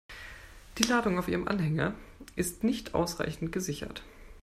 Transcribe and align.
Die 0.79 0.89
Ladung 0.89 1.19
auf 1.19 1.27
Ihrem 1.27 1.47
Anhänger 1.47 1.93
ist 2.35 2.63
nicht 2.63 2.95
ausreichend 2.95 3.51
gesichert. 3.51 4.01